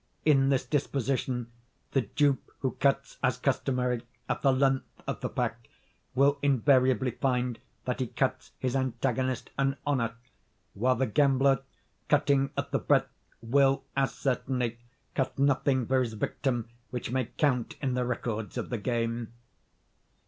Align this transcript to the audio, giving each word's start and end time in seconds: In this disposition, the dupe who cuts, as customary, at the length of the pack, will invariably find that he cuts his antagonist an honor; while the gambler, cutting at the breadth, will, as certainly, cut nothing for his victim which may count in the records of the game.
In 0.25 0.49
this 0.49 0.65
disposition, 0.65 1.51
the 1.91 2.01
dupe 2.01 2.49
who 2.61 2.71
cuts, 2.71 3.19
as 3.21 3.37
customary, 3.37 4.01
at 4.27 4.41
the 4.41 4.51
length 4.51 4.87
of 5.05 5.21
the 5.21 5.29
pack, 5.29 5.69
will 6.15 6.39
invariably 6.41 7.11
find 7.11 7.59
that 7.85 7.99
he 7.99 8.07
cuts 8.07 8.49
his 8.57 8.75
antagonist 8.75 9.51
an 9.59 9.77
honor; 9.85 10.15
while 10.73 10.95
the 10.95 11.05
gambler, 11.05 11.59
cutting 12.09 12.49
at 12.57 12.71
the 12.71 12.79
breadth, 12.79 13.13
will, 13.43 13.83
as 13.95 14.11
certainly, 14.15 14.79
cut 15.13 15.37
nothing 15.37 15.85
for 15.85 15.99
his 15.99 16.13
victim 16.13 16.67
which 16.89 17.11
may 17.11 17.25
count 17.25 17.75
in 17.79 17.93
the 17.93 18.03
records 18.03 18.57
of 18.57 18.71
the 18.71 18.79
game. 18.79 19.31